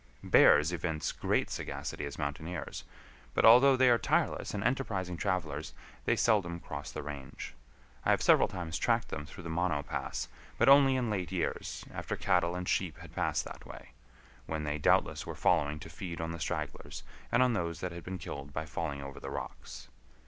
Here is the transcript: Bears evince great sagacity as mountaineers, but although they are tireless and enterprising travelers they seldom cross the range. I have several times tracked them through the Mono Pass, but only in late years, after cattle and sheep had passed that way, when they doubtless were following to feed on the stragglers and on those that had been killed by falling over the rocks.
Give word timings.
Bears 0.23 0.71
evince 0.73 1.11
great 1.11 1.51
sagacity 1.51 2.05
as 2.05 2.17
mountaineers, 2.17 2.85
but 3.35 3.45
although 3.45 3.75
they 3.77 3.87
are 3.87 3.99
tireless 3.99 4.51
and 4.51 4.63
enterprising 4.63 5.15
travelers 5.15 5.75
they 6.05 6.15
seldom 6.15 6.59
cross 6.59 6.91
the 6.91 7.03
range. 7.03 7.53
I 8.03 8.09
have 8.09 8.23
several 8.23 8.47
times 8.47 8.79
tracked 8.79 9.09
them 9.09 9.27
through 9.27 9.43
the 9.43 9.51
Mono 9.51 9.83
Pass, 9.83 10.27
but 10.57 10.67
only 10.67 10.95
in 10.95 11.11
late 11.11 11.31
years, 11.31 11.85
after 11.93 12.15
cattle 12.15 12.55
and 12.55 12.67
sheep 12.67 12.97
had 12.97 13.13
passed 13.13 13.45
that 13.45 13.63
way, 13.67 13.89
when 14.47 14.63
they 14.63 14.79
doubtless 14.79 15.27
were 15.27 15.35
following 15.35 15.77
to 15.81 15.87
feed 15.87 16.19
on 16.19 16.31
the 16.31 16.39
stragglers 16.39 17.03
and 17.31 17.43
on 17.43 17.53
those 17.53 17.79
that 17.81 17.91
had 17.91 18.03
been 18.03 18.17
killed 18.17 18.51
by 18.51 18.65
falling 18.65 19.03
over 19.03 19.19
the 19.19 19.29
rocks. 19.29 19.87